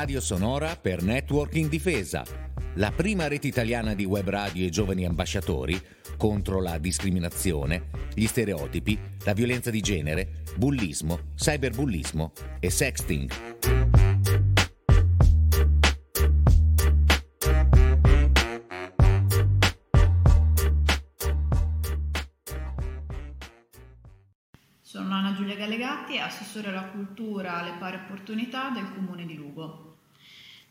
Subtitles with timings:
[0.00, 2.24] Radio Sonora per Networking Difesa,
[2.76, 5.78] la prima rete italiana di web radio e giovani ambasciatori
[6.16, 13.30] contro la discriminazione, gli stereotipi, la violenza di genere, bullismo, cyberbullismo e sexting.
[24.80, 29.89] Sono Anna Giulia Gallegatti, assessore alla cultura alle pari opportunità del Comune di Lugo.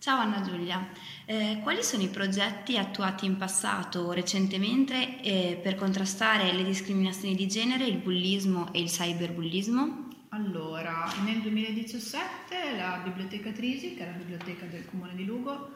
[0.00, 0.90] Ciao Anna Giulia,
[1.24, 7.34] eh, quali sono i progetti attuati in passato o recentemente eh, per contrastare le discriminazioni
[7.34, 10.06] di genere, il bullismo e il cyberbullismo?
[10.28, 15.70] Allora, nel 2017 la Biblioteca Trisi, che è la biblioteca del Comune di Lugo,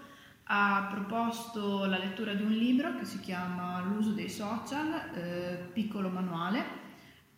[0.45, 6.09] ha proposto la lettura di un libro che si chiama L'uso dei social, eh, piccolo
[6.09, 6.65] manuale,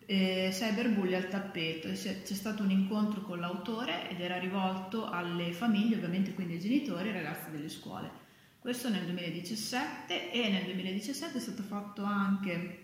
[0.06, 1.88] eh, cyberbulli al tappeto.
[1.88, 7.08] C'è stato un incontro con l'autore ed era rivolto alle famiglie, ovviamente quindi ai genitori
[7.08, 8.22] e ai ragazzi delle scuole.
[8.58, 12.78] Questo nel 2017 e nel 2017 è stato fatto anche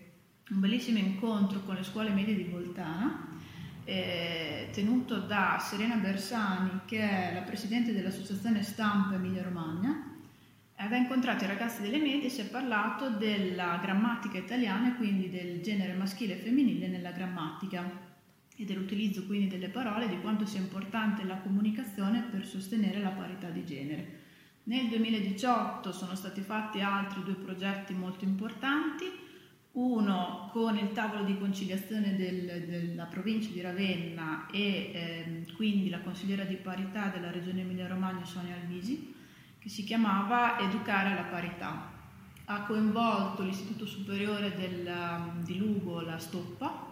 [0.49, 3.39] un bellissimo incontro con le scuole medie di Voltana,
[3.85, 10.10] eh, tenuto da Serena Bersani, che è la presidente dell'associazione Stampa Emilia Romagna,
[10.81, 15.61] aveva incontrato i ragazzi delle medie e si è parlato della grammatica italiana, quindi del
[15.61, 18.09] genere maschile e femminile nella grammatica
[18.55, 23.49] e dell'utilizzo quindi delle parole, di quanto sia importante la comunicazione per sostenere la parità
[23.49, 24.19] di genere.
[24.63, 29.05] Nel 2018 sono stati fatti altri due progetti molto importanti,
[29.73, 35.99] uno con il tavolo di conciliazione del, della provincia di Ravenna e ehm, quindi la
[35.99, 39.19] consigliera di parità della regione Emilia-Romagna Sonia Alvisi,
[39.61, 41.89] che si chiamava Educare alla parità.
[42.45, 46.89] Ha coinvolto l'Istituto Superiore del, um, di Lugo, la Stoppa,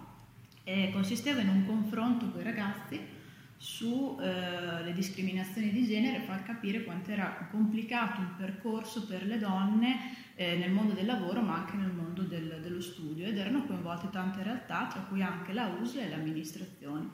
[0.63, 3.17] e consisteva in un confronto con i ragazzi
[3.57, 10.15] sulle eh, discriminazioni di genere far capire quanto era complicato un percorso per le donne
[10.35, 14.09] eh, nel mondo del lavoro ma anche nel mondo del, dello studio ed erano coinvolte
[14.11, 17.09] tante realtà tra cui anche la USL e l'amministrazione.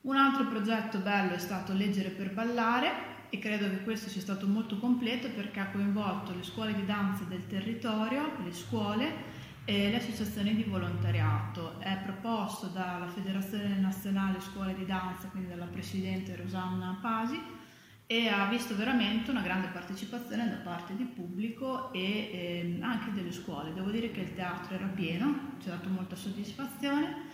[0.00, 4.46] Un altro progetto bello è stato Leggere per ballare e credo che questo sia stato
[4.46, 9.96] molto completo perché ha coinvolto le scuole di danza del territorio, le scuole e le
[9.96, 11.78] associazioni di volontariato.
[11.78, 17.38] È proposto dalla Federazione Nazionale Scuole di Danza, quindi dalla Presidente Rosanna Pasi,
[18.06, 23.32] e ha visto veramente una grande partecipazione da parte di pubblico e eh, anche delle
[23.32, 23.74] scuole.
[23.74, 27.26] Devo dire che il teatro era pieno, ci ha dato molta soddisfazione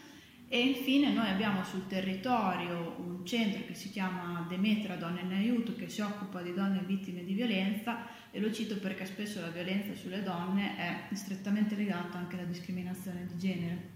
[0.48, 5.74] e infine noi abbiamo sul territorio un centro che si chiama Demetra Donne in Aiuto
[5.74, 9.94] che si occupa di donne vittime di violenza e lo cito perché spesso la violenza
[9.94, 13.92] sulle donne è strettamente legata anche alla discriminazione di genere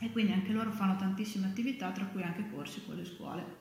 [0.00, 3.60] e quindi anche loro fanno tantissime attività tra cui anche corsi con le scuole.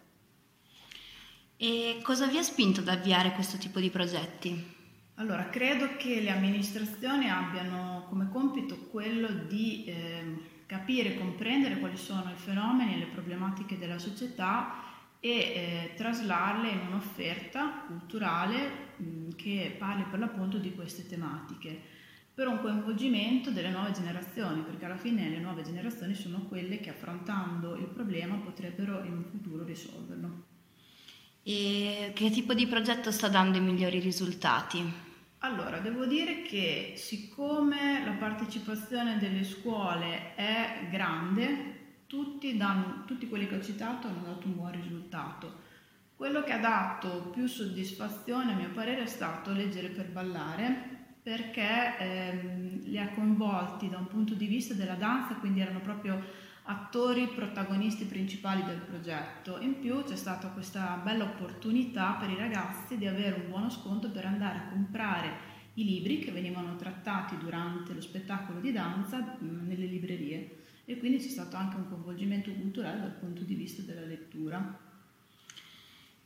[1.57, 4.79] E cosa vi ha spinto ad avviare questo tipo di progetti?
[5.15, 10.35] Allora, credo che le amministrazioni abbiano come compito quello di eh,
[10.71, 14.81] capire e comprendere quali sono i fenomeni e le problematiche della società
[15.19, 21.77] e eh, traslarle in un'offerta culturale mh, che parli per l'appunto di queste tematiche
[22.33, 26.91] per un coinvolgimento delle nuove generazioni, perché alla fine le nuove generazioni sono quelle che
[26.91, 30.43] affrontando il problema potrebbero in un futuro risolverlo.
[31.43, 35.10] E che tipo di progetto sta dando i migliori risultati?
[35.43, 43.47] Allora, devo dire che siccome la partecipazione delle scuole è grande, tutti, danno, tutti quelli
[43.47, 45.69] che ho citato hanno dato un buon risultato.
[46.15, 51.97] Quello che ha dato più soddisfazione, a mio parere, è stato leggere per ballare, perché
[51.97, 56.21] ehm, li ha coinvolti da un punto di vista della danza, quindi erano proprio
[56.71, 59.59] attori protagonisti principali del progetto.
[59.59, 64.09] In più c'è stata questa bella opportunità per i ragazzi di avere un buono sconto
[64.09, 69.67] per andare a comprare i libri che venivano trattati durante lo spettacolo di danza mm,
[69.67, 74.05] nelle librerie e quindi c'è stato anche un coinvolgimento culturale dal punto di vista della
[74.05, 74.89] lettura.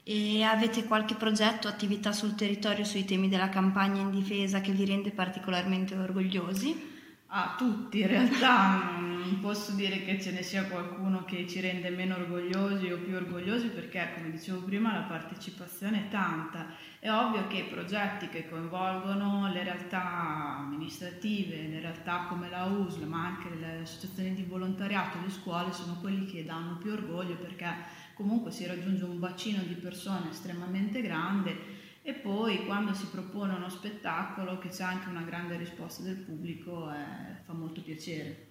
[0.07, 4.85] E avete qualche progetto, attività sul territorio sui temi della campagna in difesa che vi
[4.85, 6.93] rende particolarmente orgogliosi?
[7.27, 11.89] A tutti in realtà, non posso dire che ce ne sia qualcuno che ci rende
[11.89, 16.67] meno orgogliosi o più orgogliosi perché, come dicevo prima, la partecipazione è tanta.
[16.99, 23.05] È ovvio che i progetti che coinvolgono le realtà amministrative, le realtà come la USL,
[23.07, 27.73] ma anche le associazioni di volontariato, le scuole, sono quelli che danno più orgoglio perché
[28.13, 31.74] comunque si raggiunge un bacino di persone estremamente grande
[32.07, 36.91] e poi quando si propone uno spettacolo che c'è anche una grande risposta del pubblico
[36.91, 38.45] eh, fa molto piacere.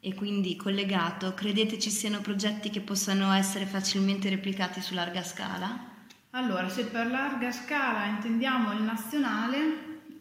[0.00, 5.88] E quindi collegato, credete ci siano progetti che possano essere facilmente replicati su larga scala?
[6.30, 9.58] Allora, se per larga scala intendiamo il nazionale,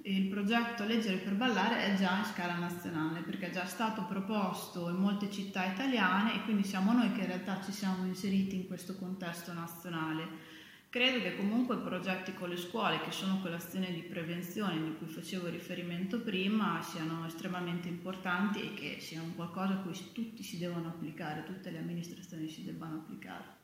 [0.01, 4.89] il progetto Leggere per ballare è già in scala nazionale perché è già stato proposto
[4.89, 8.67] in molte città italiane e quindi siamo noi che in realtà ci siamo inseriti in
[8.67, 10.57] questo contesto nazionale.
[10.89, 15.05] Credo che comunque i progetti con le scuole, che sono quell'azione di prevenzione di cui
[15.05, 20.87] facevo riferimento prima, siano estremamente importanti e che siano qualcosa a cui tutti si devono
[20.87, 23.57] applicare, tutte le amministrazioni si debbano applicare.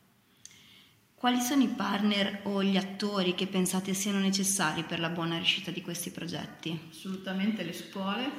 [1.15, 5.71] Quali sono i partner o gli attori che pensate siano necessari per la buona riuscita
[5.71, 6.79] di questi progetti?
[6.91, 8.29] Assolutamente le scuole,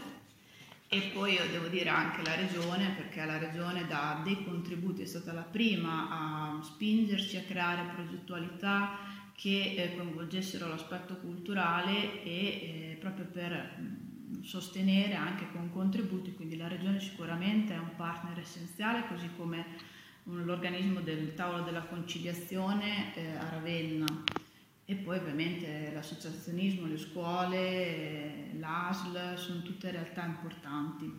[0.88, 5.06] e poi io devo dire anche la regione, perché la regione dà dei contributi, è
[5.06, 8.99] stata la prima a spingerci a creare progettualità
[9.35, 16.56] che eh, coinvolgessero l'aspetto culturale e eh, proprio per mh, sostenere anche con contributi, quindi
[16.56, 19.94] la regione sicuramente è un partner essenziale, così come
[20.25, 24.06] l'organismo del tavolo della conciliazione eh, a Ravenna
[24.87, 31.12] e poi ovviamente l'associazionismo, le scuole, l'ASL sono tutte realtà importanti.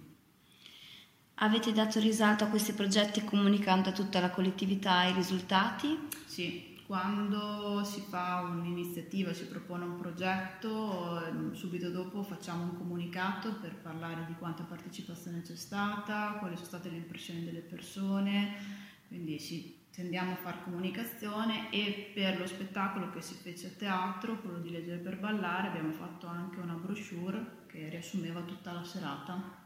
[1.36, 6.08] Avete dato risalto a questi progetti comunicando a tutta la collettività i risultati?
[6.26, 13.76] Sì, quando si fa un'iniziativa, si propone un progetto, subito dopo facciamo un comunicato per
[13.76, 18.56] parlare di quanta partecipazione c'è stata, quali sono state le impressioni delle persone,
[19.10, 24.40] quindi sì, tendiamo a fare comunicazione e per lo spettacolo che si fece a teatro,
[24.42, 29.66] quello di Leggere per ballare, abbiamo fatto anche una brochure che riassumeva tutta la serata.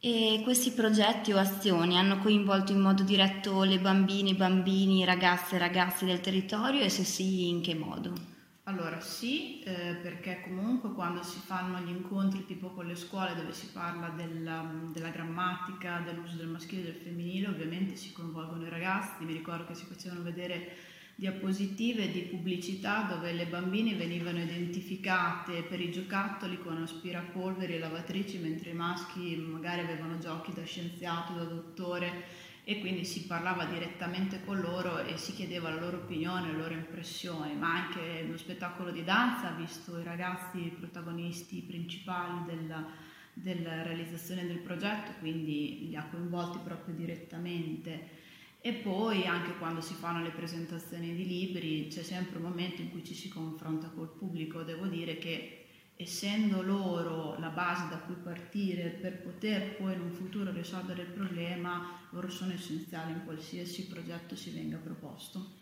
[0.00, 5.58] E questi progetti o azioni hanno coinvolto in modo diretto le bambine, bambini, ragazze e
[5.58, 8.29] ragazzi del territorio e se sì in che modo?
[8.64, 13.52] Allora sì, eh, perché comunque quando si fanno gli incontri tipo con le scuole dove
[13.52, 18.68] si parla della, della, grammatica, dell'uso del maschile e del femminile, ovviamente si coinvolgono i
[18.68, 20.76] ragazzi, mi ricordo che si facevano vedere
[21.14, 28.38] diapositive di pubblicità dove le bambine venivano identificate per i giocattoli con aspirapolveri e lavatrici,
[28.38, 34.44] mentre i maschi magari avevano giochi da scienziato, da dottore e quindi si parlava direttamente
[34.44, 38.90] con loro e si chiedeva la loro opinione, le loro impressioni, ma anche uno spettacolo
[38.90, 42.86] di danza ha visto i ragazzi i protagonisti principali della,
[43.32, 48.18] della realizzazione del progetto, quindi li ha coinvolti proprio direttamente.
[48.62, 52.90] E poi anche quando si fanno le presentazioni di libri c'è sempre un momento in
[52.90, 55.59] cui ci si confronta col pubblico, devo dire che
[56.02, 61.08] essendo loro la base da cui partire per poter poi in un futuro risolvere il
[61.08, 65.58] problema, loro sono essenziali in qualsiasi progetto si venga proposto.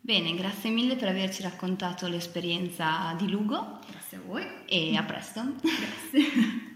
[0.00, 3.80] Bene, grazie mille per averci raccontato l'esperienza di Lugo.
[3.90, 4.44] Grazie a voi.
[4.66, 5.42] E a presto.
[5.60, 6.74] Grazie.